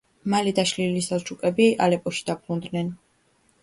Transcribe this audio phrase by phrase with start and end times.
[0.33, 2.95] მალე დაშლილი სელჩუკები ალეპოში დაბრუნდნენ.